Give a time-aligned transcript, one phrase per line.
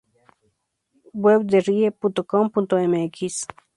[1.13, 3.15] Web de riie.com.mx